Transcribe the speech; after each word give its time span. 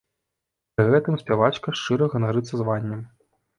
Пры 0.79 0.85
гэтым 0.95 1.19
спявачка 1.23 1.75
шчыра 1.81 2.09
ганарыцца 2.17 2.53
званнем. 2.65 3.07